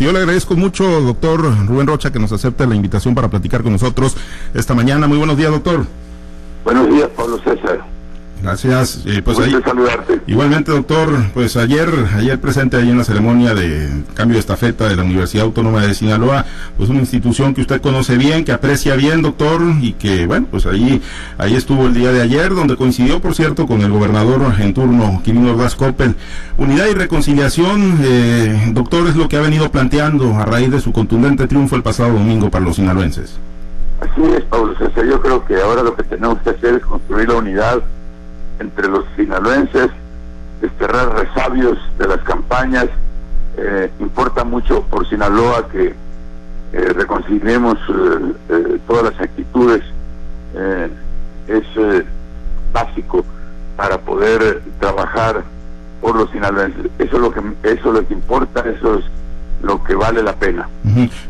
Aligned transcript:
Yo 0.00 0.12
le 0.12 0.18
agradezco 0.18 0.56
mucho, 0.56 1.02
doctor 1.02 1.42
Rubén 1.66 1.86
Rocha, 1.86 2.10
que 2.10 2.18
nos 2.18 2.32
acepte 2.32 2.66
la 2.66 2.74
invitación 2.74 3.14
para 3.14 3.28
platicar 3.28 3.62
con 3.62 3.72
nosotros 3.72 4.16
esta 4.54 4.74
mañana. 4.74 5.06
Muy 5.06 5.18
buenos 5.18 5.36
días, 5.36 5.50
doctor. 5.50 5.84
Buenos 6.64 6.88
días, 6.88 7.10
Pablo 7.14 7.38
César. 7.44 7.84
Gracias. 8.42 9.02
Eh, 9.06 9.22
pues 9.22 9.38
ahí, 9.38 9.54
saludarte. 9.64 10.20
Igualmente, 10.26 10.72
doctor, 10.72 11.10
pues 11.34 11.56
ayer, 11.56 11.88
ayer 12.16 12.40
presente 12.40 12.76
ahí 12.76 12.90
en 12.90 12.98
la 12.98 13.04
ceremonia 13.04 13.54
de 13.54 13.88
cambio 14.14 14.34
de 14.34 14.40
estafeta 14.40 14.88
de 14.88 14.96
la 14.96 15.02
Universidad 15.02 15.44
Autónoma 15.44 15.82
de 15.82 15.94
Sinaloa, 15.94 16.44
pues 16.76 16.88
una 16.88 17.00
institución 17.00 17.54
que 17.54 17.60
usted 17.60 17.80
conoce 17.80 18.16
bien, 18.16 18.44
que 18.44 18.52
aprecia 18.52 18.96
bien, 18.96 19.22
doctor, 19.22 19.60
y 19.80 19.92
que, 19.94 20.26
bueno, 20.26 20.46
pues 20.50 20.66
ahí, 20.66 21.02
ahí 21.38 21.54
estuvo 21.54 21.86
el 21.86 21.94
día 21.94 22.12
de 22.12 22.22
ayer, 22.22 22.54
donde 22.54 22.76
coincidió, 22.76 23.20
por 23.20 23.34
cierto, 23.34 23.66
con 23.66 23.82
el 23.82 23.90
gobernador 23.90 24.40
en 24.58 24.72
turno, 24.74 25.20
Quirino 25.24 25.52
Ordaz 25.52 25.74
Coppel. 25.74 26.14
Unidad 26.56 26.86
y 26.86 26.94
reconciliación, 26.94 27.98
eh, 28.02 28.70
doctor, 28.72 29.06
es 29.08 29.16
lo 29.16 29.28
que 29.28 29.36
ha 29.36 29.40
venido 29.40 29.70
planteando 29.70 30.34
a 30.36 30.44
raíz 30.44 30.70
de 30.70 30.80
su 30.80 30.92
contundente 30.92 31.46
triunfo 31.46 31.76
el 31.76 31.82
pasado 31.82 32.12
domingo 32.14 32.50
para 32.50 32.64
los 32.64 32.76
sinaloenses. 32.76 33.38
Así 34.00 34.22
es, 34.34 34.42
Pablo 34.44 34.74
César. 34.78 35.04
Yo 35.06 35.20
creo 35.20 35.44
que 35.44 35.60
ahora 35.60 35.82
lo 35.82 35.94
que 35.94 36.02
tenemos 36.04 36.38
que 36.40 36.50
hacer 36.50 36.76
es 36.76 36.82
construir 36.82 37.28
la 37.28 37.34
unidad 37.34 37.82
entre 38.60 38.88
los 38.88 39.04
sinaloenses, 39.16 39.90
desterrar 40.60 41.14
resabios 41.18 41.78
de 41.98 42.06
las 42.06 42.20
campañas. 42.20 42.86
Eh, 43.56 43.90
importa 43.98 44.44
mucho 44.44 44.82
por 44.82 45.08
Sinaloa 45.08 45.68
que 45.68 45.94
eh, 46.72 46.92
reconciliemos 46.94 47.78
eh, 48.48 48.78
todas 48.86 49.12
las 49.12 49.20
actitudes. 49.20 49.82
es 51.48 52.04
básico 52.72 53.24
para 53.76 53.98
poder 53.98 54.62
trabajar 54.78 55.42
por 56.00 56.14
los 56.14 56.30
sinaloenses. 56.30 56.86
Eso 56.98 57.16
es 57.16 57.22
lo 57.22 57.32
que 57.32 57.40
eso 57.64 57.88
es 57.88 57.94
lo 57.94 58.06
que 58.06 58.14
importa, 58.14 58.60
eso 58.60 58.98
es 58.98 59.04
lo 59.62 59.82
que 59.82 59.94
vale 59.94 60.22
la 60.22 60.34
pena. 60.34 60.68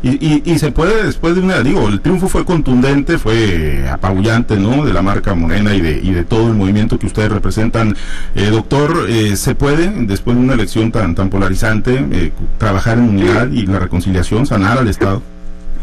Y, 0.03 0.51
y, 0.51 0.59
se 0.59 0.71
puede 0.71 1.03
después 1.03 1.35
de 1.35 1.41
una, 1.41 1.61
digo, 1.61 1.87
el 1.87 2.01
triunfo 2.01 2.27
fue 2.27 2.45
contundente, 2.45 3.17
fue 3.17 3.87
apabullante, 3.89 4.57
¿no? 4.57 4.85
De 4.85 4.93
la 4.93 5.01
marca 5.01 5.33
Morena 5.35 5.73
y 5.73 5.81
de, 5.81 5.99
y 6.01 6.11
de 6.11 6.23
todo 6.23 6.47
el 6.47 6.55
movimiento 6.55 6.97
que 6.97 7.07
ustedes 7.07 7.31
representan. 7.31 7.95
Eh, 8.35 8.49
doctor, 8.49 9.05
eh, 9.09 9.35
¿se 9.35 9.55
puede, 9.55 9.89
después 10.05 10.35
de 10.37 10.43
una 10.43 10.53
elección 10.53 10.91
tan, 10.91 11.15
tan 11.15 11.29
polarizante, 11.29 12.05
eh, 12.11 12.31
trabajar 12.57 12.97
en 12.97 13.09
unidad 13.09 13.49
y 13.49 13.65
la 13.65 13.79
reconciliación, 13.79 14.45
sanar 14.45 14.77
al 14.77 14.87
Estado? 14.87 15.21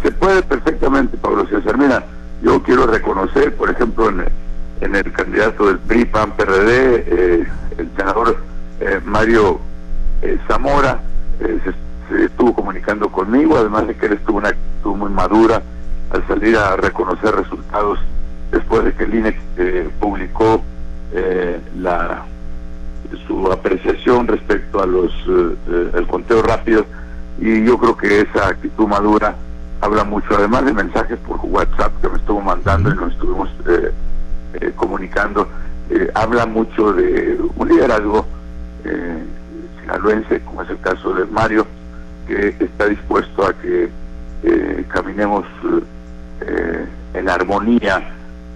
Se, 0.02 0.10
puede 0.12 0.42
perfectamente, 0.42 1.16
Pablo 1.16 1.46
César. 1.48 1.76
Mira, 1.76 2.04
yo 2.42 2.62
quiero 2.62 2.86
reconocer, 2.86 3.54
por 3.54 3.70
ejemplo, 3.70 4.08
en, 4.10 4.24
en 4.80 4.94
el 4.94 5.12
candidato 5.12 5.66
del 5.66 5.78
PRI, 5.78 6.04
PAN, 6.04 6.36
PRD, 6.36 7.46
el 7.78 7.90
senador 7.96 8.38
Mario 9.04 9.60
Zamora, 10.46 11.00
se 11.40 11.87
estuvo 12.10 12.54
comunicando 12.54 13.08
conmigo, 13.10 13.56
además 13.56 13.86
de 13.86 13.94
que 13.94 14.06
él 14.06 14.12
estuvo 14.14 14.38
una 14.38 14.48
actitud 14.48 14.94
muy 14.94 15.10
madura 15.10 15.62
al 16.10 16.26
salir 16.26 16.56
a 16.56 16.76
reconocer 16.76 17.34
resultados 17.34 17.98
después 18.50 18.84
de 18.84 18.92
que 18.94 19.04
el 19.04 19.14
INE 19.14 19.36
eh, 19.56 19.90
publicó 20.00 20.62
eh, 21.12 21.60
la 21.78 22.24
su 23.26 23.50
apreciación 23.50 24.26
respecto 24.26 24.82
a 24.82 24.86
los 24.86 25.12
eh, 25.28 25.90
el 25.94 26.06
conteo 26.06 26.42
rápido. 26.42 26.84
Y 27.40 27.64
yo 27.64 27.78
creo 27.78 27.96
que 27.96 28.20
esa 28.22 28.48
actitud 28.48 28.86
madura 28.86 29.34
habla 29.80 30.04
mucho 30.04 30.26
además 30.36 30.64
de 30.64 30.72
mensajes 30.72 31.18
por 31.20 31.38
WhatsApp 31.42 31.92
que 32.00 32.08
me 32.08 32.16
estuvo 32.16 32.40
mandando 32.40 32.90
y 32.90 32.96
nos 32.96 33.12
estuvimos 33.12 33.48
comunicando 34.74 35.46
habla 36.14 36.46
mucho 36.46 36.92
de 36.94 37.38
un 37.54 37.68
liderazgo 37.68 38.26
sinaloense 39.80 40.40
como 40.40 40.62
es 40.62 40.70
el 40.70 40.80
caso 40.80 41.14
de 41.14 41.26
Mario 41.26 41.64
que 42.28 42.54
está 42.60 42.86
dispuesto 42.86 43.46
a 43.46 43.54
que 43.54 43.88
eh, 44.42 44.84
caminemos 44.88 45.44
eh, 46.42 46.86
en 47.14 47.28
armonía 47.28 48.02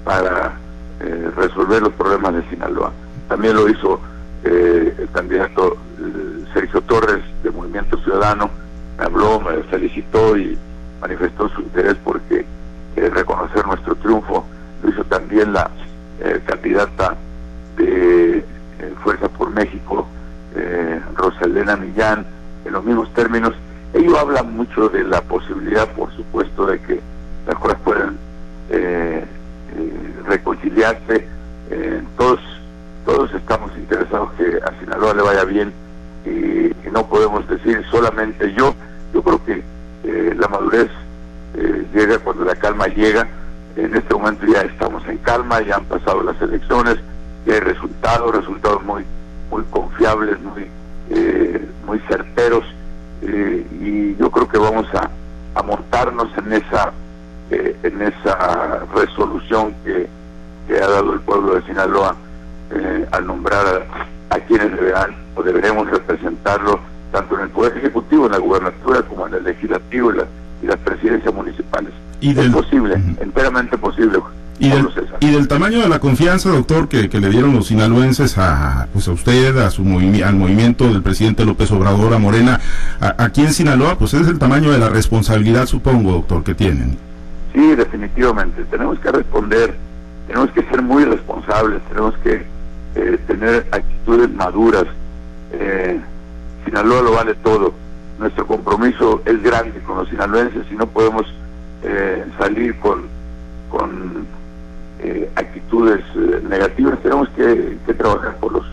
para 0.04 0.52
eh, 1.00 1.30
resolver 1.34 1.82
los 1.82 1.92
problemas 1.94 2.34
de 2.34 2.50
Sinaloa. 2.50 2.92
También 3.28 3.56
lo 3.56 3.68
hizo 3.68 4.00
el 4.44 5.08
candidato 5.12 5.76
Sergio 6.52 6.80
Torres 6.82 7.22
de 7.44 7.50
Movimiento 7.52 7.96
Ciudadano, 7.98 8.50
me 8.98 9.04
habló, 9.04 9.40
me 9.40 9.62
felicitó 9.70 10.36
y 10.36 10.58
manifestó 11.00 11.48
su 11.50 11.60
interés 11.60 11.96
porque 12.02 12.44
reconocer 12.96 13.64
nuestro 13.64 13.94
triunfo. 13.94 14.44
Lo 14.82 14.90
hizo 14.90 15.04
también 15.04 15.52
la 15.52 15.70
candidata 16.44 17.16
de 17.76 18.44
Fuerza 19.04 19.28
por 19.28 19.50
México, 19.50 20.08
Rosalena 21.14 21.76
Millán, 21.76 22.26
en 22.64 22.72
los 22.72 22.84
mismos 22.84 23.12
términos. 23.14 23.54
Ello 23.94 24.18
habla 24.18 24.42
mucho 24.42 24.88
de 24.88 25.04
la 25.04 25.20
posibilidad, 25.22 25.88
por 25.92 26.10
supuesto, 26.14 26.66
de 26.66 26.80
que 26.80 27.00
las 27.46 27.56
cosas 27.58 27.78
puedan 27.84 28.18
eh, 28.70 29.24
eh, 29.76 30.14
reconciliarse. 30.26 31.26
Eh, 31.70 32.02
todos, 32.16 32.40
todos 33.04 33.32
estamos 33.34 33.70
interesados 33.76 34.32
que 34.32 34.44
a 34.64 34.78
Sinaloa 34.80 35.14
le 35.14 35.22
vaya 35.22 35.44
bien 35.44 35.72
y, 36.24 36.72
no 36.90 37.06
podemos 37.06 37.48
decir 37.48 37.82
solamente 37.90 38.52
yo. 38.52 38.74
Yo 39.14 39.22
creo 39.22 39.42
que 39.46 39.62
la 40.36 40.46
madurez 40.46 40.90
llega 41.94 42.18
cuando 42.18 42.44
la 42.44 42.54
calma 42.54 42.86
llega. 42.86 43.26
En 43.76 43.94
este 43.96 44.12
momento 44.12 44.44
ya 44.44 44.60
estamos 44.60 45.02
en 45.08 45.16
calma, 45.18 45.62
ya 45.62 45.76
han 45.76 45.86
pasado 45.86 46.22
las 46.22 46.38
elecciones, 46.42 46.98
ya 47.46 47.54
hay 47.54 47.60
resultados, 47.60 48.34
resultados 48.34 48.82
muy, 48.84 49.06
muy 49.50 49.62
confiables, 49.70 50.38
muy 50.40 50.66
eh, 51.14 51.68
muy 51.84 51.98
certeros 52.08 52.64
eh, 53.20 53.66
y 53.82 54.16
yo 54.16 54.30
creo 54.30 54.48
que 54.48 54.56
vamos 54.56 54.86
a, 54.94 55.10
a 55.54 55.62
en 56.36 56.52
esa 56.52 56.92
eh, 57.50 57.76
en 57.82 58.02
esa 58.02 58.80
resolución 58.94 59.74
que, 59.84 60.08
ha 60.74 60.88
dado 60.88 61.12
el 61.12 61.20
pueblo 61.20 61.54
de 61.54 61.62
Sinaloa 61.62 62.16
al 63.10 63.26
nombrar 63.26 63.86
a, 64.30 64.38
quienes 64.40 64.72
deberán 64.72 65.14
o 65.34 65.42
deberemos 65.42 65.90
representarlo 65.90 66.80
tanto 67.12 67.34
en 67.34 67.42
el 67.42 67.48
Poder 67.50 67.76
Ejecutivo, 67.76 68.24
en 68.24 68.32
la 68.32 68.38
gubernatura, 68.38 69.02
como 69.02 69.26
en 69.26 69.34
el 69.34 69.44
Legislativo 69.44 70.12
y, 70.14 70.16
y 70.62 70.66
las 70.66 70.78
presidencias 70.78 71.34
municipales. 71.34 71.92
¿Y 72.22 72.38
es 72.38 72.48
posible, 72.48 72.94
enteramente 73.20 73.76
posible. 73.76 74.18
Y 74.62 74.68
del, 74.68 74.88
y 75.18 75.30
del, 75.32 75.48
tamaño 75.48 75.80
de 75.80 75.88
la 75.88 75.98
confianza, 75.98 76.48
doctor, 76.50 76.86
que, 76.88 77.08
le 77.08 77.30
dieron 77.30 77.52
los 77.52 77.66
sinaloenses 77.66 78.38
a, 78.38 78.86
pues 78.92 79.08
a 79.08 79.10
usted, 79.10 79.58
a 79.58 79.70
su 79.70 79.82
al 79.82 80.36
movimiento 80.36 80.84
del 80.86 81.02
presidente 81.02 81.44
López 81.44 81.72
Obrador, 81.72 82.14
a 82.14 82.18
Morena, 82.18 82.60
aquí 83.00 83.40
en 83.40 83.52
Sinaloa, 83.52 83.98
pues 83.98 84.14
es 84.14 84.28
el 84.28 84.38
tamaño 84.38 84.70
de 84.70 84.78
la 84.78 84.88
responsabilidad, 84.88 85.66
supongo, 85.66 86.12
doctor, 86.12 86.44
que 86.44 86.54
tienen. 86.54 86.96
Sí, 87.52 87.74
definitivamente. 87.74 88.62
Tenemos 88.66 89.00
que 89.00 89.10
responder, 89.10 89.74
tenemos 90.28 90.52
que 90.52 90.62
ser 90.62 90.80
muy 90.80 91.06
responsables, 91.06 91.82
tenemos 91.88 92.16
que 92.18 92.46
eh, 92.94 93.18
tener 93.26 93.66
actitudes 93.72 94.30
maduras. 94.30 94.84
Eh, 95.54 95.98
Sinaloa 96.64 97.02
lo 97.02 97.12
vale 97.14 97.34
todo. 97.42 97.74
Nuestro 98.20 98.46
compromiso 98.46 99.22
es 99.24 99.42
grande 99.42 99.80
con 99.80 99.98
los 99.98 100.08
sinaloenses 100.08 100.64
y 100.70 100.76
no 100.76 100.86
podemos 100.86 101.26
eh, 101.82 102.24
salir 102.38 102.78
con, 102.78 103.08
con 103.68 104.40
eh, 105.02 105.30
actitudes 105.36 106.00
eh, 106.14 106.40
negativas, 106.48 106.98
tenemos 107.02 107.28
que, 107.30 107.78
trabajar 107.96 108.36
por 108.36 108.52
los, 108.52 108.66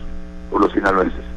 por 0.50 0.60
los 0.60 0.72
sinaloenses. 0.72 1.29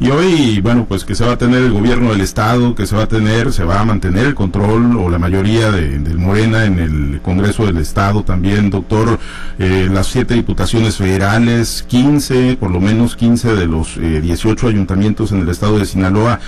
Y 0.00 0.10
hoy, 0.10 0.60
bueno, 0.60 0.86
pues 0.88 1.04
que 1.04 1.14
se 1.14 1.24
va 1.24 1.32
a 1.32 1.38
tener 1.38 1.62
el 1.62 1.72
gobierno 1.72 2.10
del 2.10 2.20
Estado, 2.20 2.74
que 2.74 2.86
se 2.86 2.96
va 2.96 3.04
a 3.04 3.08
tener, 3.08 3.52
se 3.52 3.64
va 3.64 3.80
a 3.80 3.84
mantener 3.84 4.26
el 4.26 4.34
control 4.34 4.96
o 4.96 5.10
la 5.10 5.18
mayoría 5.18 5.70
de, 5.70 5.98
del 5.98 6.18
Morena 6.18 6.64
en 6.64 6.78
el 6.78 7.20
Congreso 7.22 7.66
del 7.66 7.78
Estado 7.78 8.22
también, 8.22 8.70
doctor, 8.70 9.18
eh, 9.58 9.88
las 9.90 10.06
siete 10.06 10.34
diputaciones 10.34 10.96
federales, 10.96 11.84
15, 11.88 12.56
por 12.58 12.70
lo 12.70 12.80
menos 12.80 13.16
15 13.16 13.54
de 13.54 13.66
los 13.66 13.98
18 14.00 14.68
ayuntamientos 14.68 15.32
en 15.32 15.40
el 15.40 15.48
Estado 15.48 15.78
de 15.78 15.86
Sinaloa, 15.86 16.40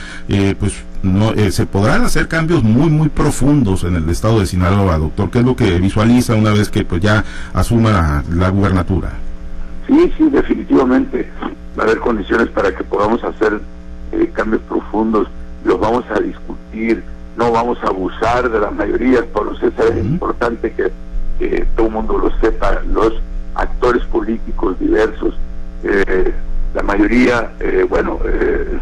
pues 0.59 0.75
no 1.03 1.33
eh, 1.33 1.51
se 1.51 1.67
podrán 1.67 2.03
hacer 2.03 2.29
cambios 2.29 2.63
muy 2.63 2.89
muy 2.89 3.09
profundos 3.09 3.85
en 3.85 3.97
el 3.97 4.09
estado 4.09 4.41
de 4.41 4.47
Sinaloa, 4.47 4.99
doctor. 4.99 5.31
¿Qué 5.31 5.41
es 5.41 5.45
lo 5.45 5.57
que 5.57 5.79
visualiza 5.79 6.35
una 6.35 6.53
vez 6.53 6.69
que 6.71 6.85
pues 6.85 7.03
ya 7.03 7.25
asuma 7.53 8.23
la, 8.31 8.49
gubernatura? 8.49 9.11
Sí, 9.87 10.13
sí, 10.17 10.29
definitivamente 10.31 11.29
va 11.79 11.85
a 11.85 11.87
haber 11.87 11.99
condiciones 11.99 12.49
para 12.49 12.75
que 12.75 12.85
podamos 12.85 13.23
hacer 13.25 13.61
eh, 14.13 14.31
cambios 14.33 14.63
profundos. 14.63 15.29
Los 15.65 15.81
vamos 15.81 16.05
a 16.11 16.21
discutir, 16.21 17.03
no 17.37 17.53
vamos 17.53 17.79
a 17.83 17.89
abusar 17.89 18.51
de 18.51 18.59
las 18.59 18.73
mayorías. 18.73 19.25
Por 19.27 19.55
eso 19.55 19.67
es 19.67 20.05
importante 20.05 20.73
que, 20.73 20.91
todo 21.77 21.89
el 21.89 21.93
mundo 21.93 22.19
lo 22.19 22.31
sepa. 22.41 22.81
Los 22.93 23.15
actores 23.55 24.05
políticos 24.05 24.79
diversos, 24.79 25.35
eh, 25.83 26.33
la 26.73 26.83
mayoría, 26.83 27.53
bueno, 27.89 28.19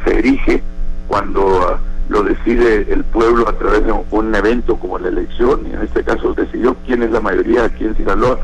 se 0.05 0.19
erige 0.19 0.63
cuando 1.09 1.81
lo 2.11 2.25
decide 2.25 2.93
el 2.93 3.05
pueblo 3.05 3.49
a 3.49 3.53
través 3.53 3.87
de 3.87 3.93
un 3.93 4.35
evento 4.35 4.77
como 4.77 4.99
la 4.99 5.09
elección, 5.09 5.61
y 5.67 5.73
en 5.73 5.83
este 5.83 6.03
caso 6.03 6.35
decidió 6.35 6.77
quién 6.85 7.05
es 7.05 7.13
la 7.13 7.21
mayoría 7.21 7.65
aquí 7.65 7.85
en 7.85 7.97
Sinaloa. 7.97 8.41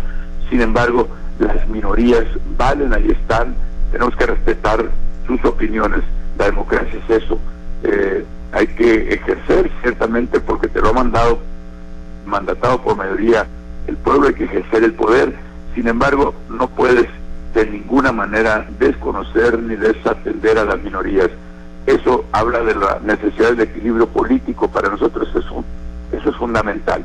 Sin 0.49 0.61
embargo, 0.61 1.09
las 1.41 1.69
minorías 1.69 2.25
valen, 2.57 2.95
ahí 2.95 3.09
están, 3.11 3.57
tenemos 3.93 4.15
que 4.17 4.27
respetar 4.27 4.91
sus 5.27 5.44
opiniones. 5.44 6.03
La 6.38 6.47
democracia 6.47 7.00
es 7.09 7.23
eso. 7.23 7.38
Eh, 7.83 8.25
hay 8.53 8.67
que 8.69 9.15
ejercer 9.15 9.71
ciertamente 9.83 10.41
porque 10.41 10.69
te 10.69 10.81
lo 10.81 10.91
ha 10.91 10.93
mandado, 10.93 11.38
mandatado 12.25 12.81
por 12.83 12.97
mayoría 12.97 13.47
el 13.87 13.97
pueblo, 13.97 14.29
hay 14.29 14.35
que 14.35 14.44
ejercer 14.44 14.85
el 14.85 14.94
poder, 14.94 15.35
sin 15.75 15.87
embargo 15.87 16.35
no 16.49 16.69
puedes 16.69 17.06
de 17.55 17.67
ninguna 17.67 18.12
manera 18.12 18.67
desconocer 18.79 19.59
ni 19.59 19.77
desatender 19.77 20.59
a 20.59 20.65
las 20.65 20.83
minorías. 20.83 21.31
Eso 21.87 22.25
habla 22.33 22.61
de 22.61 22.75
la 22.75 23.00
necesidad 23.05 23.50
del 23.50 23.61
equilibrio 23.61 24.09
político, 24.09 24.69
para 24.69 24.88
nosotros 24.88 25.29
eso, 25.31 25.65
eso 26.12 26.31
es 26.31 26.37
fundamental. 26.37 27.05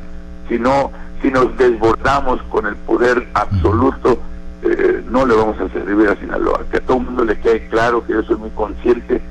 Si 0.50 0.58
no, 0.58 0.92
si 1.22 1.30
nos 1.30 1.56
desbordamos 1.58 2.42
con 2.44 2.66
el 2.66 2.76
poder 2.76 3.28
absoluto, 3.34 4.20
eh, 4.64 5.04
no 5.10 5.26
le 5.26 5.36
vamos 5.36 5.60
a 5.60 5.70
servir 5.70 6.08
a 6.10 6.16
Sinaloa. 6.16 6.66
Que 6.72 6.78
a 6.78 6.82
todo 6.82 6.98
el 6.98 7.04
mundo 7.06 7.26
le 7.26 7.40
quede 7.40 7.68
claro 7.68 8.06
que 8.06 8.14
yo 8.14 8.24
soy 8.24 8.38
muy 8.38 8.50
consciente 8.52 9.22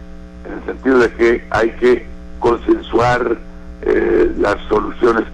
en 0.46 0.52
el 0.52 0.64
sentido 0.64 0.98
de 0.98 1.12
que 1.12 1.44
hay 1.50 1.70
que 1.72 2.06
consensuar 2.38 3.38
eh, 3.82 4.32
las 4.38 4.56
soluciones 4.68 5.24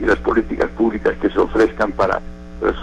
y 0.00 0.04
las 0.04 0.18
políticas 0.18 0.70
públicas 0.70 1.14
que 1.20 1.30
se 1.30 1.38
ofrezcan 1.38 1.92
para 1.92 2.20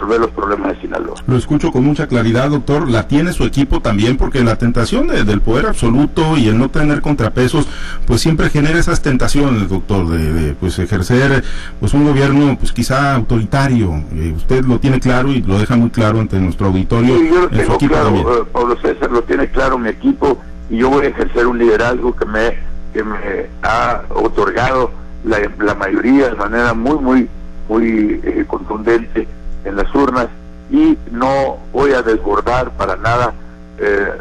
resolver 0.08 0.20
los 0.20 0.30
problemas 0.30 0.74
de 0.74 0.80
Sinaloa. 0.80 1.14
Lo 1.26 1.36
escucho 1.36 1.70
con 1.70 1.84
mucha 1.84 2.06
claridad, 2.06 2.50
doctor. 2.50 2.88
La 2.88 3.06
tiene 3.06 3.32
su 3.32 3.44
equipo 3.44 3.80
también, 3.80 4.16
porque 4.16 4.42
la 4.42 4.56
tentación 4.56 5.08
del 5.08 5.40
poder 5.40 5.66
absoluto 5.66 6.36
y 6.36 6.48
el 6.48 6.58
no 6.58 6.70
tener 6.70 7.00
contrapesos, 7.00 7.68
pues 8.06 8.20
siempre 8.20 8.50
genera 8.50 8.78
esas 8.78 9.02
tentaciones, 9.02 9.68
doctor, 9.68 10.08
de, 10.08 10.54
pues 10.54 10.78
ejercer 10.78 11.44
pues 11.80 11.94
un 11.94 12.04
gobierno, 12.04 12.56
pues 12.58 12.72
quizá 12.72 13.14
autoritario. 13.14 14.02
Eh, 14.12 14.32
usted 14.34 14.64
lo 14.64 14.78
tiene 14.78 15.00
claro 15.00 15.30
y 15.30 15.42
lo 15.42 15.58
deja 15.58 15.76
muy 15.76 15.90
claro 15.90 16.20
ante 16.20 16.38
nuestro 16.38 16.68
auditorio. 16.68 17.16
Sí, 17.16 17.28
yo 17.32 17.40
lo 17.42 17.48
tengo 17.48 17.78
claro, 17.78 18.42
eh, 18.42 18.46
Pablo 18.52 18.76
César 18.80 19.10
lo 19.10 19.22
tiene 19.22 19.48
claro 19.48 19.78
mi 19.78 19.88
equipo 19.88 20.38
y 20.70 20.78
yo 20.78 20.90
voy 20.90 21.06
a 21.06 21.08
ejercer 21.08 21.46
un 21.46 21.58
liderazgo 21.58 22.14
que 22.14 22.24
me 22.24 22.78
que 22.92 23.04
me 23.04 23.46
ha 23.62 24.02
otorgado 24.08 24.90
la, 25.24 25.38
la 25.58 25.74
mayoría 25.74 26.30
de 26.30 26.36
manera 26.36 26.72
muy 26.72 26.98
muy 26.98 27.28
muy 27.68 28.20
eh, 28.24 28.44
contundente 28.46 29.28
en 29.64 29.76
las 29.76 29.92
urnas 29.94 30.28
y 30.70 30.98
no 31.10 31.58
voy 31.72 31.92
a 31.92 32.02
desbordar 32.02 32.70
para 32.72 32.96
nada 32.96 33.32
eh, 33.78 34.12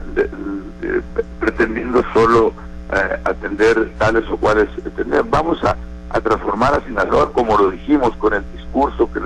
pretendiendo 1.40 2.04
solo 2.14 2.54
eh, 2.94 3.20
atender 3.26 3.92
tales 3.98 4.24
o 4.30 4.38
cuales 4.38 4.70
atender. 4.86 5.24
Vamos 5.30 5.60
a, 5.64 5.76
transformar 6.22 6.74
a 6.74 6.82
Sinaloa 6.82 7.32
como 7.32 7.58
lo 7.58 7.70
dijimos 7.70 8.16
con 8.18 8.34
el 8.34 8.44
discurso 8.56 9.08
que 9.14 9.20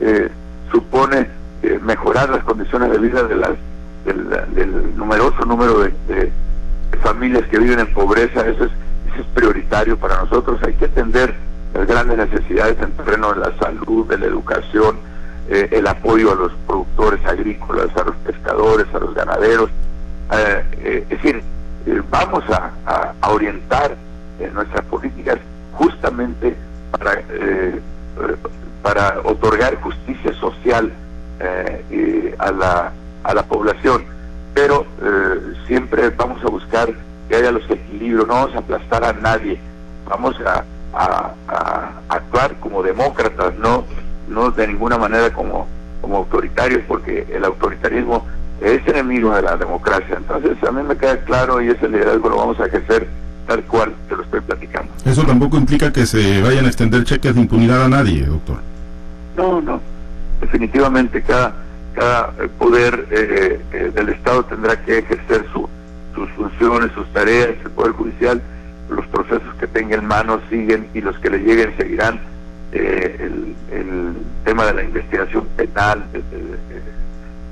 eh, 0.00 0.30
supone 0.70 1.28
mejorar 1.80 2.28
las 2.28 2.44
condiciones 2.44 2.90
de 2.90 2.98
vida 2.98 3.22
de 3.22 3.36
las 3.36 3.52
del, 4.04 4.96
numeroso 4.96 5.44
número 5.46 5.80
de, 5.80 6.32
familias 7.02 7.46
que 7.46 7.58
viven 7.58 7.80
en 7.80 7.92
pobreza. 7.94 8.46
Eso 8.46 8.64
es, 8.64 8.70
eso 9.12 9.20
es 9.20 9.26
prioritario 9.34 9.96
para 9.96 10.20
nosotros. 10.22 10.60
Hay 10.64 10.74
que 10.74 10.84
atender 10.84 11.34
las 11.74 11.86
grandes 11.86 12.18
necesidades 12.18 12.76
en 12.80 12.90
terreno 12.92 13.32
de 13.32 13.40
la 13.40 13.56
salud, 13.58 14.06
de 14.06 14.18
la 14.18 14.26
educación, 14.26 14.98
eh, 15.48 15.68
el 15.72 15.86
apoyo 15.86 16.32
a 16.32 16.34
los 16.34 16.52
productores 16.66 17.24
agrícolas, 17.26 17.94
a 17.96 18.04
los 18.04 18.16
pescadores, 18.16 18.86
a 18.94 18.98
los 18.98 19.14
ganaderos. 19.14 19.70
Eh, 20.32 20.64
eh, 20.78 21.06
es 21.10 21.22
decir, 21.22 21.42
vamos 22.10 22.44
a, 22.50 22.70
orientar 23.28 23.96
nuestras 24.52 24.84
políticas 24.86 25.38
justamente 25.72 26.56
para, 26.90 27.22
para 28.82 29.20
otorgar 29.24 29.74
justicia 29.80 30.32
social 30.34 30.92
a, 32.38 32.52
la, 32.52 32.92
a 33.24 33.34
la 33.34 33.42
población. 33.44 34.04
Pero 34.54 34.86
siempre 35.66 36.10
vamos 36.10 36.44
a 36.44 36.48
buscar 36.48 36.92
que 37.28 37.36
haya 37.36 37.52
los 37.52 37.68
equilibrios, 37.70 38.26
no 38.26 38.34
vamos 38.34 38.54
a 38.54 38.58
aplastar 38.58 39.04
a 39.04 39.12
nadie, 39.12 39.58
vamos 40.08 40.36
a 40.44 40.64
actuar 42.08 42.54
como 42.60 42.82
demócratas, 42.82 43.54
no 43.56 43.84
no 44.32 44.50
de 44.50 44.66
ninguna 44.66 44.98
manera 44.98 45.32
como, 45.32 45.66
como 46.00 46.18
autoritarios, 46.18 46.82
porque 46.88 47.26
el 47.32 47.44
autoritarismo 47.44 48.24
es 48.60 48.86
enemigo 48.86 49.34
de 49.34 49.42
la 49.42 49.56
democracia. 49.56 50.16
Entonces, 50.16 50.56
a 50.66 50.72
mí 50.72 50.82
me 50.82 50.96
queda 50.96 51.18
claro 51.24 51.60
y 51.60 51.68
ese 51.68 51.88
liderazgo 51.88 52.28
lo 52.28 52.36
vamos 52.36 52.60
a 52.60 52.66
ejercer 52.66 53.06
tal 53.46 53.62
cual 53.64 53.92
te 54.08 54.16
lo 54.16 54.22
estoy 54.22 54.40
platicando. 54.40 54.92
Eso 55.04 55.24
tampoco 55.24 55.56
implica 55.56 55.92
que 55.92 56.06
se 56.06 56.40
vayan 56.42 56.64
a 56.64 56.68
extender 56.68 57.04
cheques 57.04 57.34
de 57.34 57.40
impunidad 57.40 57.84
a 57.84 57.88
nadie, 57.88 58.24
doctor. 58.24 58.58
No, 59.36 59.60
no. 59.60 59.80
Definitivamente 60.40 61.22
cada, 61.22 61.54
cada 61.94 62.32
poder 62.58 63.06
eh, 63.10 63.60
eh, 63.72 63.92
del 63.94 64.10
Estado 64.10 64.44
tendrá 64.44 64.80
que 64.82 64.98
ejercer 64.98 65.44
su, 65.52 65.68
sus 66.14 66.30
funciones, 66.30 66.92
sus 66.92 67.06
tareas, 67.12 67.50
el 67.64 67.70
Poder 67.70 67.92
Judicial, 67.92 68.42
los 68.90 69.06
procesos 69.06 69.54
que 69.58 69.66
tenga 69.66 69.96
en 69.96 70.06
mano 70.06 70.40
siguen 70.50 70.88
y 70.94 71.00
los 71.00 71.18
que 71.18 71.30
le 71.30 71.38
lleguen 71.38 71.74
seguirán 71.76 72.20
eh, 72.72 73.30
el, 73.70 74.16
tema 74.44 74.66
de 74.66 74.74
la 74.74 74.82
investigación 74.82 75.46
penal, 75.56 76.04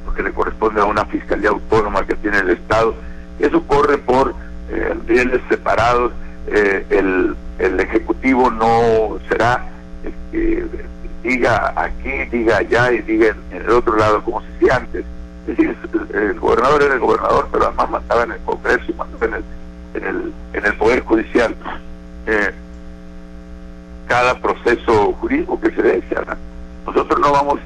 lo 0.05 0.13
que 0.13 0.23
le 0.25 0.33
corresponde 0.33 0.81
a 0.81 0.85
una 0.85 1.05
fiscalía 1.05 1.51
autónoma 1.51 2.05
que 2.05 2.17
tiene 2.17 2.39
el 2.39 2.51
Estado. 2.51 2.95
Eso 3.39 3.63
corre 3.67 3.97
por 3.97 4.35
eh, 4.71 4.95
bienes 5.07 5.41
separados. 5.49 6.13
Eh, 6.49 6.85
el, 6.91 7.37
el 7.61 7.81
Ejecutivo 7.81 8.51
no 8.51 9.19
será 9.29 9.69
el 10.03 10.13
que 10.33 10.67
diga 11.23 11.73
aquí, 11.77 12.11
diga 12.31 12.59
allá 12.59 12.93
y 12.93 13.03
diga 13.03 13.35
en, 13.53 13.63
el 13.63 13.71
otro 13.71 13.97
lado 13.97 14.23
como 14.23 14.41
se 14.43 14.49
decía 14.53 14.77
antes. 14.77 15.05
Es 15.47 15.57
decir, 15.57 15.77
el, 16.15 16.41
gobernador 16.41 16.83
era 16.83 16.95
el 16.95 17.01
gobernador, 17.01 17.49
pero 17.53 17.67
además 17.67 17.91
mandaba 17.91 18.23
en 18.25 18.33
el 18.33 18.41
Congreso 18.41 18.85
y 18.89 18.95
mandaba 18.95 19.27
en 19.27 19.35
el, 19.35 19.45
en 19.95 20.09
el, 20.09 20.33
en 20.55 20.67
el 20.67 20.75
Poder 20.75 21.01
Judicial. 21.01 21.55
Eh, 22.27 22.53
cada 24.11 24.35
proceso 24.41 25.13
jurídico 25.21 25.61
que 25.61 25.71
se 25.71 25.83
dé. 25.83 26.03
Nosotros 26.85 27.21
no 27.21 27.31
vamos 27.31 27.61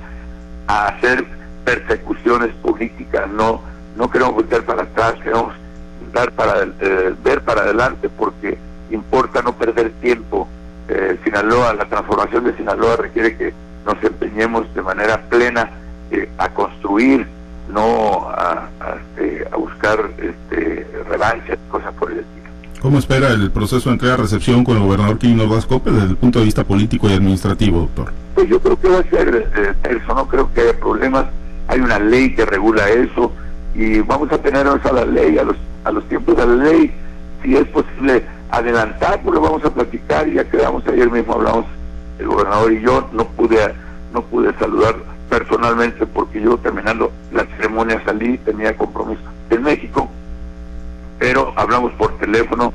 a 0.66 0.88
hacer 0.88 1.24
persecuciones 1.64 2.54
políticas, 2.56 3.26
no 3.30 3.62
no 3.96 4.10
queremos 4.10 4.34
volver 4.34 4.62
para 4.62 4.82
atrás, 4.82 5.14
queremos 5.22 5.54
dar 6.12 6.30
para 6.32 6.64
eh, 6.80 7.14
ver 7.24 7.40
para 7.40 7.62
adelante 7.62 8.10
porque 8.10 8.58
importa 8.90 9.40
no 9.40 9.54
perder 9.54 9.90
tiempo. 10.02 10.46
Eh, 10.88 11.18
Sinaloa, 11.24 11.72
la 11.72 11.86
transformación 11.86 12.44
de 12.44 12.54
Sinaloa 12.58 12.96
requiere 12.96 13.38
que 13.38 13.54
nos 13.86 14.02
empeñemos 14.04 14.72
de 14.74 14.82
manera 14.82 15.22
plena 15.22 15.70
eh, 16.10 16.28
a 16.36 16.50
construir, 16.50 17.26
no 17.70 18.28
a, 18.28 18.68
buscar 19.56 19.98
este, 20.18 20.86
revancha, 21.08 21.56
cosas 21.70 21.94
por 21.94 22.12
el 22.12 22.18
estilo. 22.18 22.43
¿Cómo 22.84 22.98
espera 22.98 23.30
el 23.30 23.50
proceso 23.50 23.88
de 23.88 23.94
entrega-recepción 23.94 24.62
con 24.62 24.76
el 24.76 24.82
gobernador 24.82 25.16
Quirino 25.16 25.48
Vascope 25.48 25.90
desde 25.90 26.08
el 26.08 26.16
punto 26.18 26.40
de 26.40 26.44
vista 26.44 26.64
político 26.64 27.08
y 27.08 27.14
administrativo, 27.14 27.80
doctor? 27.80 28.12
Pues 28.34 28.46
yo 28.46 28.60
creo 28.60 28.78
que 28.78 28.88
va 28.90 28.98
a 28.98 29.02
ser 29.04 29.50
eh, 29.56 29.72
eso, 29.88 30.14
no 30.14 30.28
creo 30.28 30.52
que 30.52 30.60
haya 30.60 30.78
problemas. 30.78 31.24
Hay 31.68 31.80
una 31.80 31.98
ley 31.98 32.34
que 32.34 32.44
regula 32.44 32.86
eso 32.90 33.32
y 33.74 34.00
vamos 34.00 34.30
a 34.32 34.36
tenernos 34.36 34.84
a 34.84 34.92
la 34.92 35.06
ley, 35.06 35.38
a 35.38 35.44
los, 35.44 35.56
a 35.84 35.92
los 35.92 36.06
tiempos 36.10 36.36
de 36.36 36.46
la 36.46 36.56
ley. 36.56 36.92
Si 37.42 37.56
es 37.56 37.66
posible 37.68 38.22
adelantar, 38.50 39.22
pues 39.22 39.34
lo 39.34 39.40
vamos 39.40 39.64
a 39.64 39.70
platicar. 39.70 40.28
Ya 40.28 40.44
quedamos 40.44 40.86
ayer 40.86 41.10
mismo, 41.10 41.32
hablamos 41.32 41.64
el 42.18 42.26
gobernador 42.26 42.70
y 42.70 42.82
yo. 42.82 43.08
No 43.14 43.24
pude, 43.28 43.74
no 44.12 44.20
pude 44.24 44.52
saludar 44.58 44.94
personalmente 45.30 46.04
porque 46.04 46.38
yo 46.38 46.58
terminando 46.58 47.10
la 47.32 47.46
ceremonia 47.56 48.02
salí, 48.04 48.36
tenía 48.44 48.76
compromiso 48.76 49.22
en 49.48 49.62
México 49.62 50.06
pero 51.24 51.54
hablamos 51.56 51.90
por 51.94 52.18
teléfono 52.18 52.70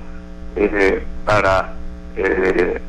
eh, 0.56 1.04
para 1.24 1.72
eh, 2.18 2.82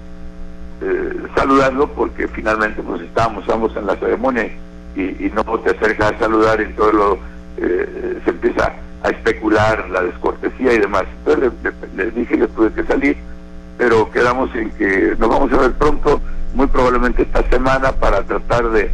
eh, 0.80 1.12
saludarlo 1.34 1.86
porque 1.88 2.26
finalmente 2.28 2.80
pues 2.80 3.02
estábamos 3.02 3.46
ambos 3.46 3.76
en 3.76 3.84
la 3.84 3.94
ceremonia 3.96 4.50
y, 4.96 5.30
no 5.34 5.44
te 5.58 5.72
acercas 5.72 6.12
a 6.12 6.18
saludar 6.18 6.62
y 6.62 6.72
todo 6.72 6.92
lo 6.92 7.18
se 7.58 8.30
empieza 8.30 8.72
a 9.02 9.10
especular 9.10 9.86
la 9.90 10.02
descortesía 10.02 10.72
y 10.72 10.78
demás. 10.78 11.04
Entonces 11.18 11.52
les 11.94 12.14
dije 12.14 12.38
que 12.38 12.46
tuve 12.48 12.72
que 12.72 12.84
salir, 12.84 13.18
pero 13.76 14.10
quedamos 14.10 14.48
en 14.54 14.70
que 14.70 15.14
nos 15.18 15.28
vamos 15.28 15.52
a 15.52 15.58
ver 15.58 15.72
pronto, 15.72 16.22
muy 16.54 16.68
probablemente 16.68 17.20
esta 17.20 17.42
semana, 17.50 17.92
para 17.92 18.22
tratar 18.22 18.70
de 18.70 18.90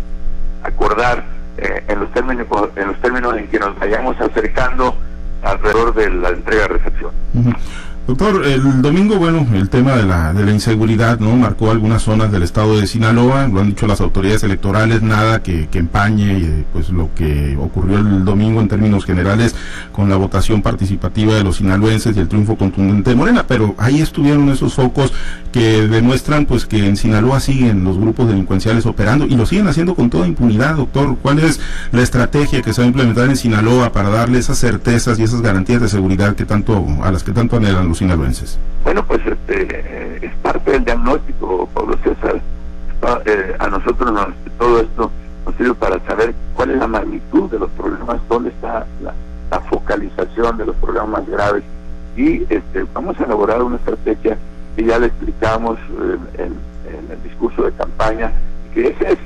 acordar 0.64 1.24
en 1.58 2.00
los 2.00 2.12
términos 2.12 2.48
en 2.74 2.88
los 2.88 3.00
términos 3.00 3.36
en 3.36 3.46
que 3.46 3.60
nos 3.60 3.78
vayamos 3.78 4.20
acercando 4.20 4.96
alrededor 5.46 5.94
de 5.94 6.10
la 6.10 6.30
entrega-recepción. 6.30 7.10
Doctor, 8.06 8.46
el 8.46 8.82
domingo, 8.82 9.16
bueno, 9.16 9.44
el 9.52 9.68
tema 9.68 9.96
de 9.96 10.04
la, 10.04 10.32
de 10.32 10.44
la 10.44 10.52
inseguridad, 10.52 11.18
¿no? 11.18 11.34
Marcó 11.34 11.72
algunas 11.72 12.02
zonas 12.02 12.30
del 12.30 12.44
estado 12.44 12.78
de 12.78 12.86
Sinaloa, 12.86 13.48
lo 13.48 13.60
han 13.60 13.66
dicho 13.66 13.88
las 13.88 14.00
autoridades 14.00 14.44
electorales, 14.44 15.02
nada 15.02 15.42
que, 15.42 15.66
que 15.68 15.80
empañe 15.80 16.38
eh, 16.38 16.64
pues 16.72 16.90
lo 16.90 17.12
que 17.16 17.56
ocurrió 17.56 17.98
el 17.98 18.24
domingo 18.24 18.60
en 18.60 18.68
términos 18.68 19.04
generales 19.04 19.56
con 19.90 20.08
la 20.08 20.14
votación 20.14 20.62
participativa 20.62 21.34
de 21.34 21.42
los 21.42 21.56
sinaloenses 21.56 22.16
y 22.16 22.20
el 22.20 22.28
triunfo 22.28 22.56
contundente 22.56 23.10
de 23.10 23.16
Morena, 23.16 23.44
pero 23.48 23.74
ahí 23.76 24.00
estuvieron 24.00 24.50
esos 24.50 24.74
focos 24.74 25.12
que 25.50 25.88
demuestran 25.88 26.46
pues 26.46 26.64
que 26.66 26.86
en 26.86 26.96
Sinaloa 26.96 27.40
siguen 27.40 27.82
los 27.82 27.98
grupos 27.98 28.28
delincuenciales 28.28 28.86
operando 28.86 29.24
y 29.26 29.34
lo 29.34 29.46
siguen 29.46 29.66
haciendo 29.66 29.96
con 29.96 30.10
toda 30.10 30.28
impunidad, 30.28 30.76
doctor. 30.76 31.16
¿Cuál 31.20 31.40
es 31.40 31.60
la 31.90 32.02
estrategia 32.02 32.62
que 32.62 32.72
se 32.72 32.82
va 32.82 32.84
a 32.84 32.88
implementar 32.88 33.28
en 33.28 33.36
Sinaloa 33.36 33.90
para 33.90 34.10
darle 34.10 34.38
esas 34.38 34.58
certezas 34.58 35.18
y 35.18 35.24
esas 35.24 35.40
garantías 35.40 35.80
de 35.80 35.88
seguridad 35.88 36.36
que 36.36 36.44
tanto 36.44 36.86
a 37.02 37.10
las 37.10 37.24
que 37.24 37.32
tanto 37.32 37.56
anhelan 37.56 37.88
los 37.88 37.95
sinaloenses? 37.98 38.58
Bueno, 38.84 39.04
pues 39.04 39.20
este, 39.26 40.24
es 40.24 40.32
parte 40.42 40.70
del 40.72 40.84
diagnóstico, 40.84 41.68
Pablo 41.74 41.98
César. 42.04 42.40
a 43.58 43.68
nosotros 43.68 44.12
todo 44.58 44.80
esto 44.80 45.10
nos 45.44 45.54
sirve 45.56 45.74
para 45.74 46.00
saber 46.06 46.34
cuál 46.54 46.70
es 46.70 46.78
la 46.78 46.86
magnitud 46.86 47.50
de 47.50 47.58
los 47.58 47.70
problemas, 47.70 48.20
dónde 48.28 48.50
está 48.50 48.86
la, 49.02 49.12
focalización 49.70 50.58
de 50.58 50.66
los 50.66 50.76
problemas 50.76 51.26
graves 51.26 51.64
y 52.16 52.42
este, 52.50 52.84
vamos 52.92 53.18
a 53.18 53.24
elaborar 53.24 53.62
una 53.62 53.76
estrategia 53.76 54.36
que 54.76 54.84
ya 54.84 54.98
le 54.98 55.06
explicamos 55.06 55.78
en, 56.36 56.52
el 57.10 57.22
discurso 57.22 57.62
de 57.62 57.72
campaña, 57.72 58.32
que 58.74 58.88
ese 58.88 59.12
es, 59.12 59.18